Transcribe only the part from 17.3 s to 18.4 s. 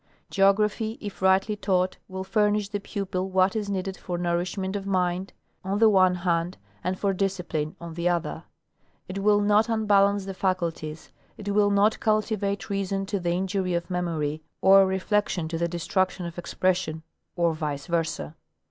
or vice versa.